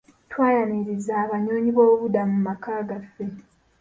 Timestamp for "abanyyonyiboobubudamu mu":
1.23-2.41